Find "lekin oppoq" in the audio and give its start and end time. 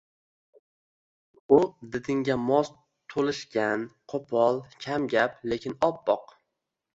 5.53-6.35